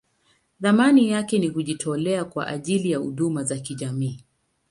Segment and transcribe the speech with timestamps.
[0.61, 4.19] Thamani yake ni kujitolea kwa ajili ya huduma za kijamii.